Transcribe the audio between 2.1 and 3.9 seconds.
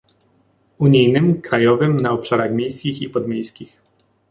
obszarach miejskich i podmiejskich